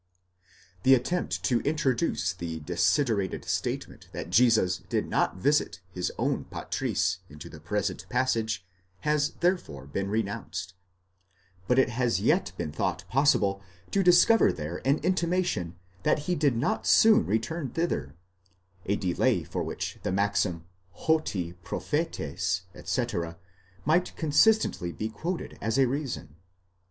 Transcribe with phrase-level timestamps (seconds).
[0.81, 7.17] The attempt to introduce the desiderated statement that Jesus did not visit his own πατρίς
[7.29, 8.65] into the present passage
[9.01, 10.73] has been therefore renounced:
[11.67, 13.61] but it has yet been thought possible
[13.91, 18.15] to discover there an intimation that he did not soon return thither;
[18.87, 20.65] a delay for which the maxim,
[21.01, 22.95] ὅτε προφήτης x.
[22.95, 23.13] τ.
[23.23, 23.35] X.
[23.85, 26.37] might consistently be quoted as a reason."